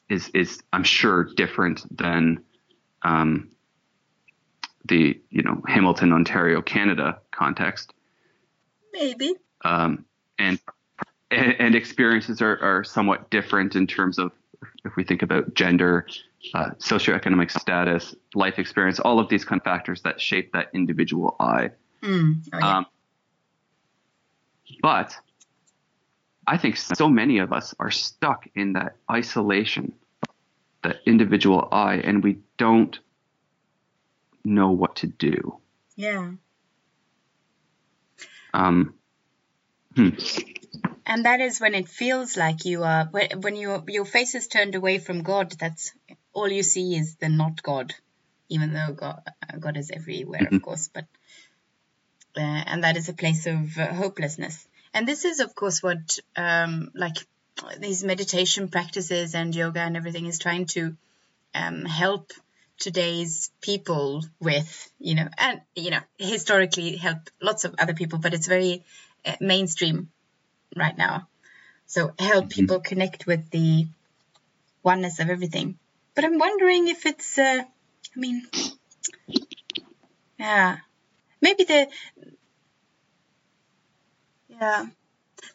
[0.09, 2.43] is is I'm sure different than
[3.03, 3.51] um,
[4.85, 7.93] the you know Hamilton, Ontario, Canada context
[8.91, 9.35] Maybe.
[9.63, 10.05] um,
[10.39, 10.59] and
[11.31, 14.31] and experiences are, are somewhat different in terms of
[14.85, 16.05] if we think about gender,
[16.53, 21.35] uh, socioeconomic status, life experience, all of these kind of factors that shape that individual
[21.39, 21.71] I.
[22.01, 22.47] Mm.
[22.53, 22.77] Oh, yeah.
[22.77, 22.85] Um,
[24.81, 25.15] but
[26.45, 29.93] I think so many of us are stuck in that isolation,
[30.83, 32.97] that individual I, and we don't
[34.43, 35.57] know what to do.
[35.95, 36.31] yeah.
[38.53, 38.93] Um,
[39.95, 40.09] hmm.
[41.05, 44.75] And that is when it feels like you are when your your face is turned
[44.75, 45.51] away from God.
[45.59, 45.93] That's
[46.33, 47.93] all you see is the not God,
[48.49, 49.21] even though God
[49.59, 50.89] God is everywhere, of course.
[50.93, 51.05] But
[52.37, 54.67] uh, and that is a place of uh, hopelessness.
[54.93, 57.17] And this is, of course, what um, like
[57.79, 60.95] these meditation practices and yoga and everything is trying to
[61.53, 62.31] um, help
[62.79, 68.33] today's people with, you know, and you know, historically help lots of other people, but
[68.33, 68.81] it's very uh,
[69.39, 70.09] mainstream
[70.75, 71.27] right now.
[71.85, 73.87] So help people connect with the
[74.83, 75.77] oneness of everything.
[76.15, 78.47] But I'm wondering if it's, uh, I mean,
[80.39, 80.77] yeah,
[81.41, 81.87] maybe the,
[84.49, 84.85] yeah.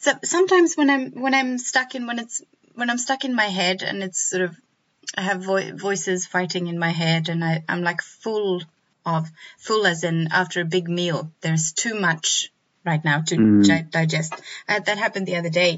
[0.00, 2.42] So sometimes when I'm when I'm stuck in when it's
[2.74, 4.57] when I'm stuck in my head and it's sort of
[5.16, 8.62] I have vo- voices fighting in my head and I, I'm like full
[9.07, 9.28] of
[9.59, 11.33] full as in after a big meal.
[11.40, 12.52] There's too much
[12.90, 13.90] right now to Mm.
[13.90, 14.33] digest.
[14.68, 15.72] Uh, that happened the other day,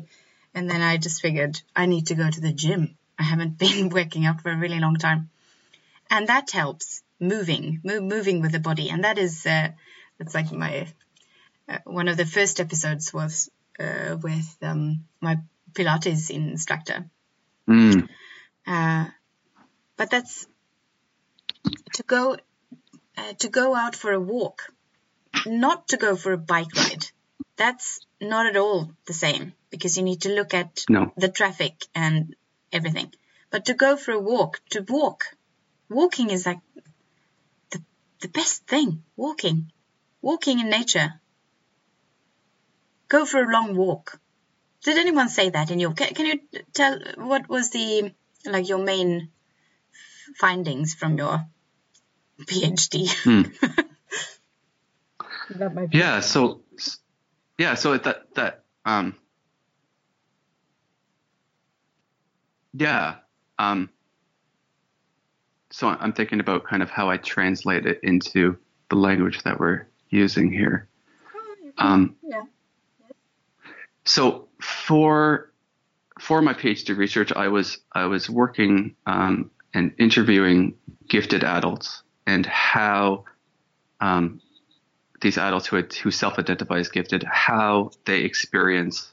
[0.54, 2.82] and then I just figured I need to go to the gym.
[3.18, 5.30] I haven't been working out for a really long time,
[6.10, 9.68] and that helps moving, move, moving with the body, and that is uh,
[10.18, 10.72] that's like my
[11.68, 15.38] uh, one of the first episodes was uh, with um, my
[15.72, 17.04] Pilates instructor.
[17.68, 18.08] Mm.
[18.66, 19.06] Uh,
[19.96, 20.46] but that's
[21.94, 22.36] to go
[23.16, 24.62] uh, to go out for a walk,
[25.46, 27.06] not to go for a bike ride.
[27.56, 31.12] That's not at all the same because you need to look at No.
[31.16, 32.34] the traffic and
[32.72, 33.12] everything.
[33.50, 35.24] But to go for a walk, to walk,
[35.88, 36.60] walking is like
[37.70, 37.82] the
[38.20, 39.02] the best thing.
[39.16, 39.72] Walking,
[40.22, 41.20] walking in nature.
[43.08, 44.18] Go for a long walk.
[44.84, 45.92] Did anyone say that in your?
[45.92, 46.40] Can, can you
[46.72, 48.12] tell what was the
[48.46, 49.30] like your main
[50.36, 51.44] findings from your
[52.46, 53.08] PhD?
[53.24, 53.42] Hmm.
[55.56, 56.20] that might be- Yeah.
[56.20, 56.62] So,
[57.58, 57.74] yeah.
[57.74, 59.16] So that that um.
[62.72, 63.16] Yeah.
[63.58, 63.90] Um.
[65.70, 68.56] So I'm thinking about kind of how I translate it into
[68.88, 70.88] the language that we're using here.
[71.78, 72.16] Um.
[72.22, 72.42] yeah.
[74.04, 75.52] So for
[76.18, 80.74] for my PhD research, I was I was working um, and interviewing
[81.08, 83.24] gifted adults and how
[84.00, 84.40] um,
[85.20, 89.12] these adults who who self-identify as gifted, how they experience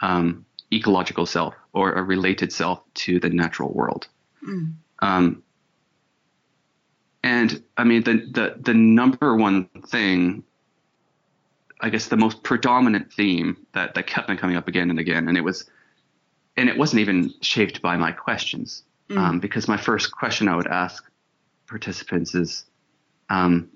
[0.00, 4.08] um, ecological self or a related self to the natural world.
[4.46, 4.74] Mm.
[5.00, 5.42] Um,
[7.22, 10.44] and I mean, the, the, the number one thing,
[11.80, 15.28] I guess the most predominant theme that, that kept on coming up again and again,
[15.28, 15.68] and it was,
[16.56, 19.16] and it wasn't even shaped by my questions, Mm.
[19.16, 21.02] um, because my first question I would ask
[21.66, 22.66] participants is,
[23.30, 23.70] um,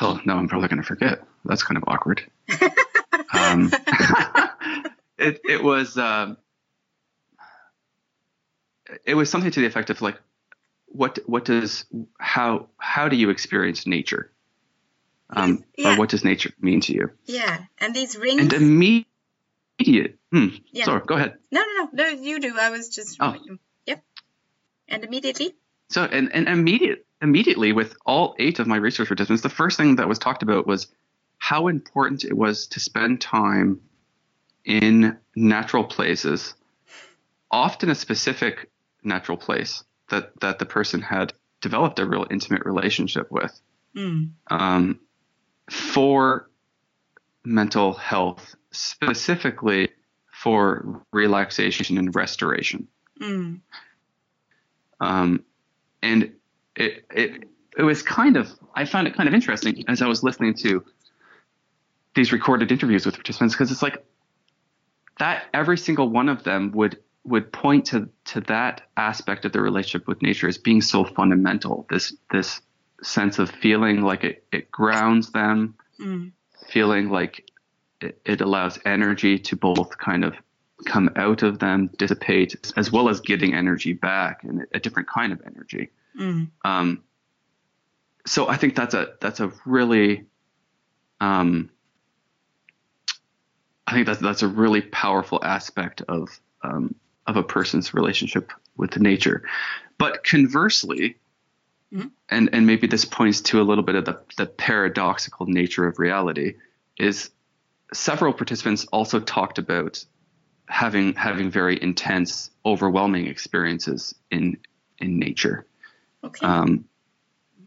[0.00, 1.22] oh no, I'm probably going to forget.
[1.44, 2.22] That's kind of awkward.
[3.32, 3.70] um,
[5.18, 6.36] it it was um,
[9.04, 10.20] it was something to the effect of like,
[10.86, 11.84] what what does
[12.18, 14.30] how how do you experience nature?
[15.30, 15.94] Um, Yeah.
[15.94, 17.10] Or what does nature mean to you?
[17.24, 18.40] Yeah, and these rings.
[18.42, 20.18] And immediate.
[20.30, 20.84] Hmm, Yeah.
[20.84, 21.34] Sorry, go ahead.
[21.50, 22.08] no, no, no, no.
[22.08, 22.54] You do.
[22.58, 23.16] I was just.
[23.20, 23.34] Oh.
[23.86, 24.04] Yep.
[24.88, 25.54] And immediately.
[25.88, 29.96] So and, and immediate immediately with all eight of my research participants, the first thing
[29.96, 30.88] that was talked about was
[31.38, 33.80] how important it was to spend time
[34.64, 36.54] in natural places,
[37.50, 38.70] often a specific
[39.02, 43.60] natural place that, that the person had developed a real intimate relationship with,
[43.94, 44.32] Mm.
[44.50, 45.00] um,
[45.70, 46.50] for
[47.44, 49.88] mental health, specifically
[50.30, 52.88] for relaxation and restoration.
[53.20, 53.60] Mm.
[55.00, 55.44] Um,
[56.02, 56.32] and
[56.76, 57.44] it, it
[57.76, 60.84] it was kind of I found it kind of interesting as I was listening to
[62.14, 64.04] these recorded interviews with participants because it's like
[65.18, 69.62] that every single one of them would would point to to that aspect of their
[69.62, 72.60] relationship with nature as being so fundamental this this
[73.02, 76.32] sense of feeling like it, it grounds them Mm.
[76.68, 77.50] feeling like
[78.02, 80.34] it, it allows energy to both kind of
[80.84, 85.32] come out of them, dissipate, as well as getting energy back and a different kind
[85.32, 85.88] of energy.
[86.18, 86.50] Mm.
[86.64, 87.02] Um,
[88.26, 90.24] so I think that's a that's a really,
[91.20, 91.70] um,
[93.86, 96.94] I think that's that's a really powerful aspect of um,
[97.26, 99.42] of a person's relationship with nature.
[99.98, 101.16] But conversely,
[101.92, 102.10] Mhm.
[102.28, 105.98] and and maybe this points to a little bit of the the paradoxical nature of
[105.98, 106.56] reality,
[106.98, 107.30] is
[107.92, 110.04] several participants also talked about
[110.68, 114.58] having having very intense, overwhelming experiences in
[114.98, 115.64] in nature
[116.24, 116.46] Okay.
[116.46, 116.84] um,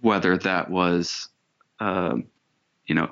[0.01, 1.29] whether that was,
[1.79, 2.25] um,
[2.85, 3.09] you know,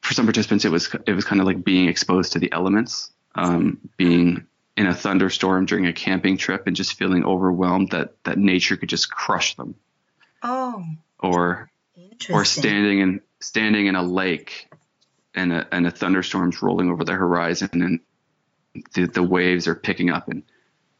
[0.00, 3.10] for some participants, it was it was kind of like being exposed to the elements,
[3.34, 4.46] um, being
[4.76, 8.88] in a thunderstorm during a camping trip, and just feeling overwhelmed that that nature could
[8.88, 9.74] just crush them,
[10.42, 10.84] oh,
[11.20, 11.70] or
[12.30, 14.68] or standing in standing in a lake,
[15.34, 18.00] and a and a thunderstorm's rolling over the horizon, and
[18.94, 20.42] the the waves are picking up, and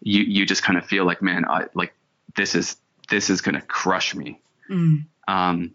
[0.04, 1.94] you you just kind of feel like, man, I like
[2.36, 2.76] this is
[3.08, 4.40] this is gonna crush me.
[4.70, 5.06] Mm.
[5.26, 5.72] Um,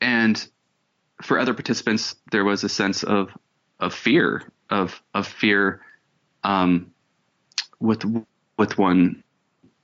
[0.00, 0.48] and
[1.22, 3.36] for other participants, there was a sense of
[3.80, 5.82] of fear of of fear
[6.44, 6.92] um,
[7.80, 8.04] with
[8.56, 9.22] with one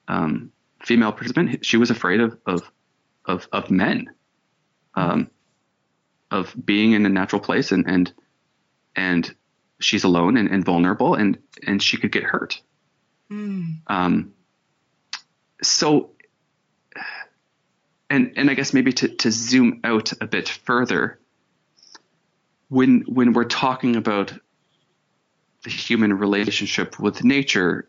[0.08, 0.52] um,
[0.84, 1.66] female participant.
[1.66, 2.70] She was afraid of of
[3.26, 4.10] of, of men,
[4.94, 5.30] um,
[6.30, 8.12] of being in a natural place and and
[8.94, 9.34] and
[9.80, 12.60] she's alone and, and vulnerable and and she could get hurt.
[13.30, 13.80] Mm.
[13.86, 14.32] Um,
[15.62, 16.10] so,
[18.08, 21.18] and and I guess maybe to, to zoom out a bit further,
[22.68, 24.32] when when we're talking about
[25.64, 27.88] the human relationship with nature,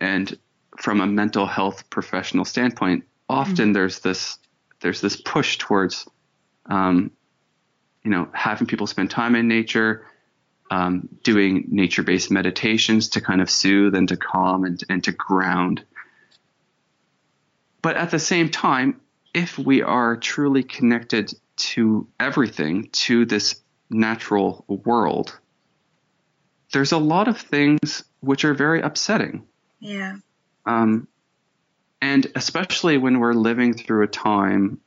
[0.00, 0.38] and
[0.78, 4.38] from a mental health professional standpoint, often there's this
[4.80, 6.06] there's this push towards,
[6.66, 7.10] um,
[8.04, 10.06] you know, having people spend time in nature,
[10.70, 15.84] um, doing nature-based meditations to kind of soothe and to calm and, and to ground.
[17.82, 19.00] But at the same time,
[19.32, 25.38] if we are truly connected to everything, to this natural world,
[26.72, 29.46] there's a lot of things which are very upsetting.
[29.80, 30.16] Yeah.
[30.66, 31.08] Um,
[32.02, 34.80] and especially when we're living through a time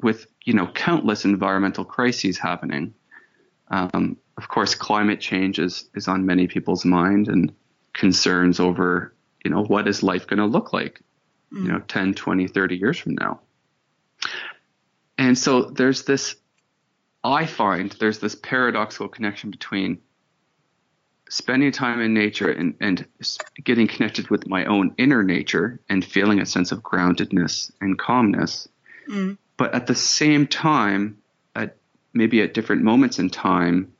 [0.00, 2.94] with, you know, countless environmental crises happening.
[3.68, 7.52] Um, of course, climate change is, is on many people's mind and
[7.92, 9.12] concerns over,
[9.44, 11.00] you know, what is life going to look like,
[11.50, 13.40] you know, 10, 20, 30 years from now.
[15.18, 16.34] And so there's this,
[17.22, 19.98] I find there's this paradoxical connection between
[21.28, 23.06] spending time in nature and, and
[23.62, 28.68] getting connected with my own inner nature and feeling a sense of groundedness and calmness,
[29.08, 29.36] Mm.
[29.56, 31.18] but at the same time,
[31.56, 31.76] at
[32.12, 33.92] maybe at different moments in time,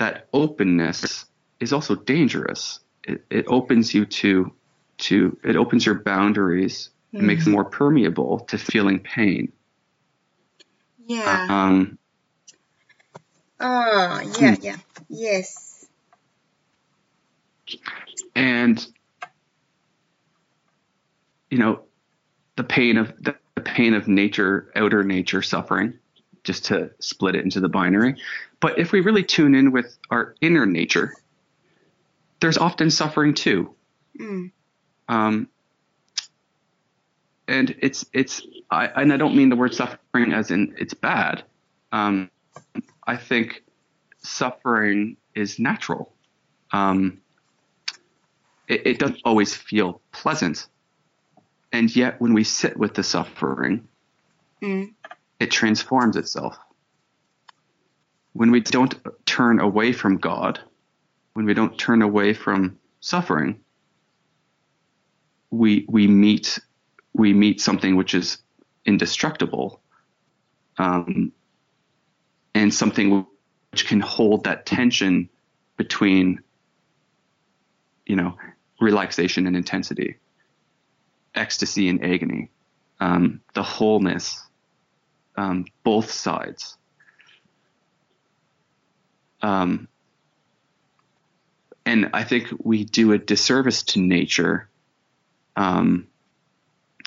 [0.00, 1.26] that openness
[1.60, 2.80] is also dangerous.
[3.04, 4.52] It, it opens you to
[4.98, 7.62] to it opens your boundaries and makes them mm-hmm.
[7.62, 9.52] more permeable to feeling pain.
[11.06, 11.46] Yeah.
[11.48, 11.98] Uh, um,
[13.60, 14.62] oh, yeah, hmm.
[14.62, 14.76] yeah.
[15.08, 15.86] Yes.
[18.34, 18.84] and
[21.50, 21.82] you know
[22.56, 25.98] the pain of the pain of nature outer nature suffering
[26.44, 28.16] just to split it into the binary
[28.60, 31.14] but if we really tune in with our inner nature
[32.40, 33.74] there's often suffering too
[34.18, 34.50] Mm.
[35.08, 35.48] um,
[37.48, 41.42] and it's it's I and I don't mean the word suffering as in it's bad.
[41.92, 42.30] Um,
[43.06, 43.62] I think
[44.18, 46.12] suffering is natural.
[46.72, 47.20] Um,
[48.68, 50.66] it, it doesn't always feel pleasant,
[51.72, 53.88] and yet when we sit with the suffering,
[54.62, 54.92] Mm.
[55.40, 56.56] It transforms itself.
[58.34, 58.94] When we don't
[59.26, 60.60] turn away from God,
[61.32, 63.58] when we don't turn away from suffering,
[65.50, 66.60] we we meet
[67.12, 68.38] we meet something which is
[68.84, 69.80] indestructible,
[70.78, 71.32] um,
[72.54, 73.26] and something
[73.70, 75.28] which can hold that tension
[75.76, 76.40] between,
[78.06, 78.36] you know,
[78.80, 80.18] relaxation and intensity,
[81.34, 82.50] ecstasy and agony,
[83.00, 84.46] um, the wholeness,
[85.40, 86.76] um, both sides.
[89.40, 89.88] Um,
[91.86, 94.68] and I think we do a disservice to nature
[95.56, 96.08] um,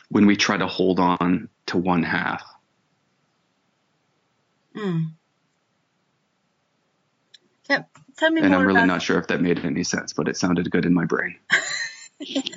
[0.09, 2.43] when we try to hold on to one half.
[4.75, 5.11] Mm.
[7.69, 7.84] Yeah,
[8.17, 10.27] tell me And more I'm really about not sure if that made any sense, but
[10.27, 11.38] it sounded good in my brain.
[12.19, 12.47] Yes.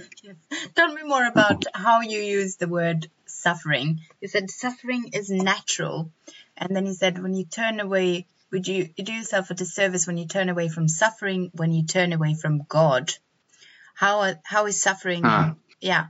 [0.76, 3.10] Tell me more about how you use the word
[3.46, 4.00] suffering.
[4.20, 6.10] You said suffering is natural,
[6.56, 10.06] and then you said when you turn away, would you, you do yourself a disservice
[10.06, 13.12] when you turn away from suffering, when you turn away from God?
[13.94, 15.22] How how is suffering?
[15.24, 15.54] Ah.
[15.80, 16.06] Yeah.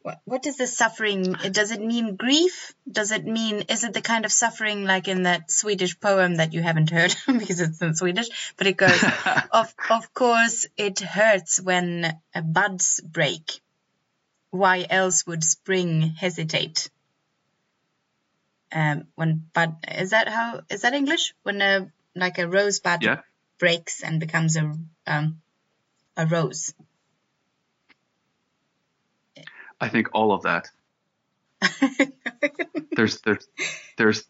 [0.00, 1.34] What what does the suffering?
[1.58, 2.72] Does it mean grief?
[2.90, 6.54] Does it mean is it the kind of suffering like in that Swedish poem that
[6.54, 8.28] you haven't heard because it's in Swedish?
[8.56, 9.04] But it goes
[9.62, 11.86] of of course it hurts when
[12.34, 13.60] uh, buds break.
[14.50, 16.88] Why else would spring hesitate?
[18.72, 21.34] Um, when bud is that how is that English?
[21.42, 23.20] When a like a rosebud Yeah.
[23.58, 24.74] breaks and becomes a
[25.06, 25.40] um,
[26.16, 26.74] a rose.
[29.80, 30.68] I think all of that.
[32.96, 33.46] There's there's
[33.98, 34.24] there's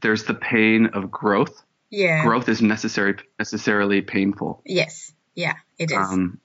[0.00, 1.62] there's the pain of growth.
[1.90, 2.24] yeah.
[2.24, 4.62] Growth is necessary necessarily painful.
[4.66, 5.12] Yes.
[5.34, 5.54] Yeah.
[5.78, 5.96] It is.
[5.96, 6.40] Um,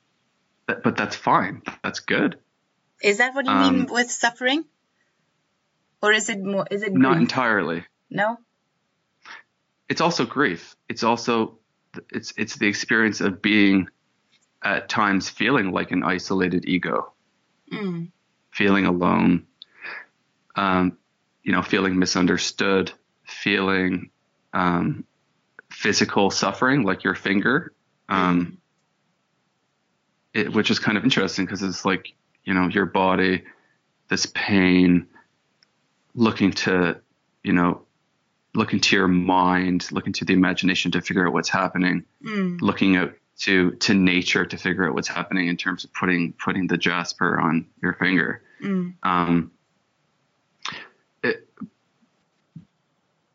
[0.67, 1.63] but, but that's fine.
[1.83, 2.37] That's good.
[3.01, 4.65] Is that what you mean um, with suffering?
[6.01, 6.65] Or is it more?
[6.69, 7.83] Is it Not entirely.
[8.09, 8.37] no?
[9.89, 10.75] It's also grief.
[10.89, 11.59] It's also
[12.11, 13.87] it's it's the experience of being
[14.63, 17.11] at times feeling like an isolated ego.
[17.71, 18.11] Mm.
[18.51, 19.47] feeling alone,
[20.55, 20.99] um,
[21.41, 22.91] you know, feeling misunderstood,
[23.23, 24.11] feeling
[24.53, 25.03] um,
[25.71, 27.73] physical suffering, like your finger,
[28.07, 28.59] um,
[30.31, 32.13] it, which is kind of interesting because it's like,
[32.45, 33.43] you know, your body,
[34.09, 35.07] this pain,
[36.13, 37.01] looking to,
[37.43, 37.81] you know,
[38.53, 42.61] looking to your mind, looking to the imagination to figure out what's happening, Mm.
[42.61, 46.67] looking out to to nature to figure out what's happening in terms of putting putting
[46.67, 48.41] the jasper on your finger.
[48.61, 48.93] Mm.
[49.03, 49.51] Um,
[51.21, 51.49] it,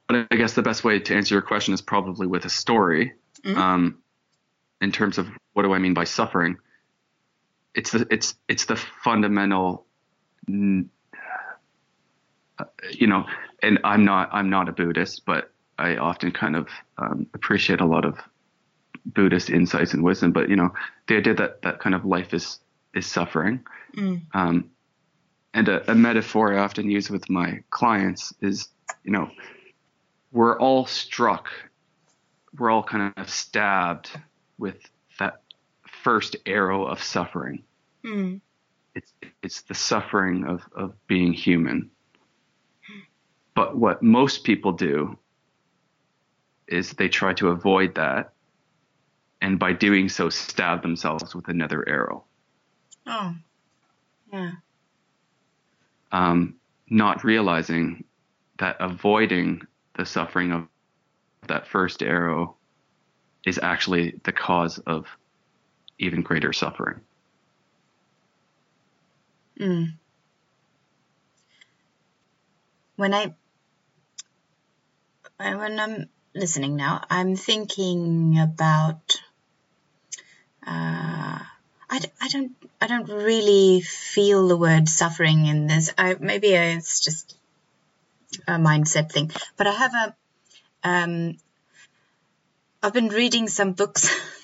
[0.06, 3.12] but I guess the best way to answer your question is probably with a story.
[3.44, 3.56] Mhm.
[3.56, 3.98] Um,
[4.80, 6.56] in terms of what do I mean by suffering?
[7.74, 9.86] It's the it's it's the fundamental,
[10.48, 10.82] uh,
[12.90, 13.26] you know.
[13.62, 16.68] And I'm not I'm not a Buddhist, but I often kind of
[16.98, 18.18] um, appreciate a lot of
[19.04, 20.32] Buddhist insights and wisdom.
[20.32, 20.70] But you know,
[21.06, 22.58] the idea that that kind of life is
[22.94, 23.60] is suffering.
[23.96, 24.22] Mm.
[24.34, 24.70] Um,
[25.52, 28.68] and a, a metaphor I often use with my clients is,
[29.04, 29.30] you know,
[30.32, 31.48] we're all struck,
[32.56, 34.10] we're all kind of stabbed
[34.58, 34.76] with
[36.02, 37.64] first arrow of suffering.
[38.04, 38.40] Mm.
[38.94, 41.90] It's it's the suffering of of being human.
[43.54, 45.18] But what most people do
[46.66, 48.32] is they try to avoid that,
[49.42, 52.24] and by doing so, stab themselves with another arrow.
[53.06, 53.34] Oh.
[54.32, 54.52] Yeah.
[56.12, 56.54] um,
[56.88, 58.04] not realizing
[58.58, 59.62] that avoiding
[59.96, 60.68] the suffering of
[61.48, 62.56] that first arrow
[63.44, 65.06] is actually the cause of
[66.00, 67.00] even greater suffering.
[69.58, 69.92] Mm.
[72.96, 73.34] When I
[75.38, 79.20] when I'm listening now, I'm thinking about.
[80.66, 81.38] Uh,
[81.92, 85.92] I, d- I don't I don't really feel the word suffering in this.
[85.98, 87.36] I maybe it's just
[88.46, 89.30] a mindset thing.
[89.56, 90.14] But I have a
[90.82, 91.36] um,
[92.82, 94.08] I've been reading some books,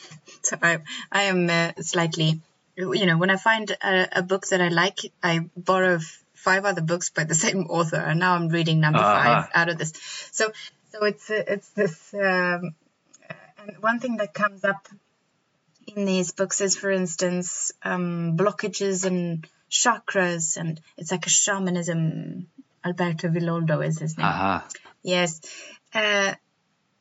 [0.46, 0.78] so I
[1.10, 2.40] I am uh, slightly
[2.76, 5.98] you know when I find a, a book that I like, I borrow
[6.34, 9.24] five other books by the same author, and now I'm reading number Uh-huh.
[9.24, 9.92] five out of this.
[10.32, 10.52] So
[10.92, 12.14] so it's uh, it's this.
[12.14, 12.74] Um,
[13.58, 14.88] and one thing that comes up
[15.96, 22.46] in these books is, for instance, um, blockages and chakras, and it's like a shamanism.
[22.84, 24.26] Alberto Villoldo is his name.
[24.26, 24.68] Aha.
[25.02, 25.40] Yes.
[25.92, 26.34] Uh,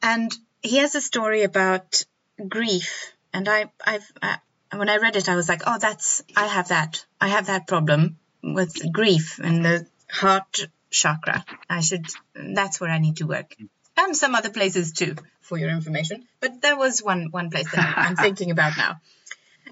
[0.01, 0.31] and
[0.63, 2.03] he has a story about
[2.49, 3.13] grief.
[3.35, 4.37] And I, I've, uh,
[4.73, 7.05] when I read it, I was like, oh, that's, I have that.
[7.19, 11.43] I have that problem with grief and the heart chakra.
[11.69, 13.53] I should, that's where I need to work.
[13.97, 16.25] And some other places too, for your information.
[16.39, 19.01] But there was one, one place that I'm thinking about now.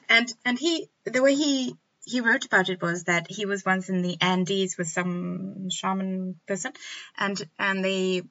[0.09, 3.87] And, and he, the way he, he wrote about it was that he was once
[3.87, 6.73] in the Andes with some shaman person,
[7.17, 8.23] and and they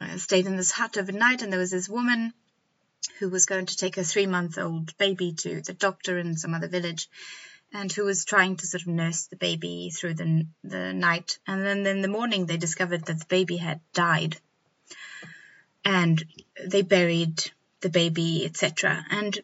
[0.00, 2.32] uh, stayed in this hut overnight, and there was this woman
[3.18, 6.54] who was going to take a three month old baby to the doctor in some
[6.54, 7.08] other village,
[7.72, 11.64] and who was trying to sort of nurse the baby through the the night, and
[11.64, 14.36] then in the morning they discovered that the baby had died,
[15.84, 16.24] and
[16.66, 19.04] they buried the baby, etc.
[19.10, 19.38] And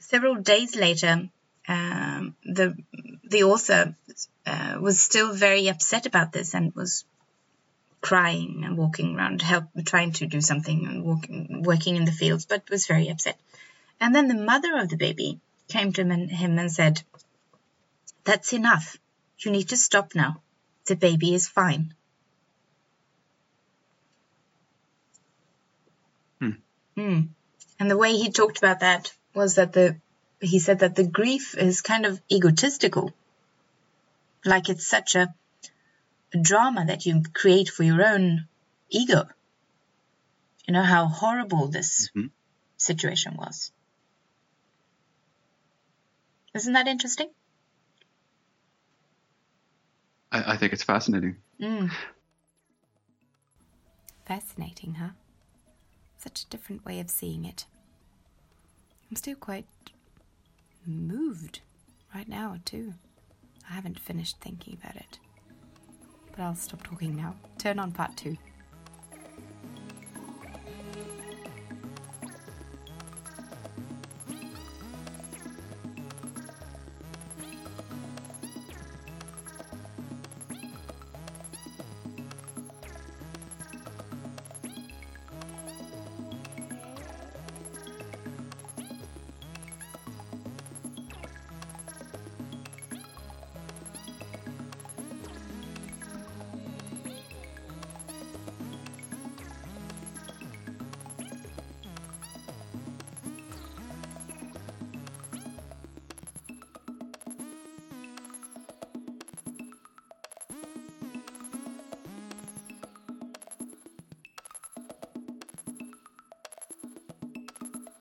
[0.00, 1.28] several days later,
[1.68, 2.76] um, the
[3.24, 3.94] the author
[4.46, 7.04] uh, was still very upset about this and was
[8.06, 12.46] crying and walking around, help trying to do something and walking, working in the fields,
[12.46, 13.36] but was very upset.
[14.00, 17.02] And then the mother of the baby came to him and, said,
[18.22, 18.96] "That's enough.
[19.40, 20.40] You need to stop now.
[20.84, 21.94] The baby is fine."
[26.38, 26.56] Hmm.
[26.96, 27.28] Mm.
[27.80, 29.96] And the way he talked about that was that the
[30.40, 33.12] he said that the grief is kind of egotistical.
[34.44, 35.28] Like it's such a, a
[36.30, 38.48] drama that you create for your own
[38.88, 39.24] ego.
[40.66, 42.30] You know how horrible this Mhm.
[42.76, 43.72] situation was.
[46.54, 47.30] Isn't that interesting?
[50.32, 51.36] I, I think it's fascinating.
[51.60, 51.90] Mm.
[54.24, 55.10] Fascinating, huh?
[56.18, 57.66] Such a different way of seeing it.
[59.08, 59.66] I'm still quite
[60.84, 61.60] moved
[62.14, 62.94] right now, too.
[63.70, 65.18] I haven't finished thinking about it.
[66.36, 67.34] But I'll stop talking now.
[67.58, 68.36] Turn on part two.